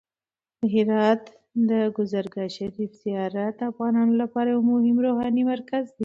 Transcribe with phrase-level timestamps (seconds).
[0.59, 1.23] د هرات
[1.69, 5.99] د کازرګاه شریف زیارت د افغانانو لپاره یو مهم روحاني مرکز دی.